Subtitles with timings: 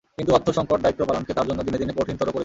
[0.17, 2.39] কিন্তু অর্থসংকট দায়িত্ব পালনকে তাঁর জন্য দিনে দিনে কঠিনতর করে তুলছে।